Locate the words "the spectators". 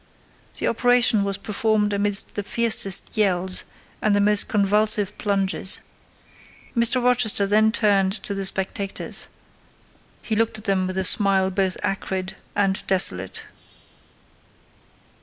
8.33-9.27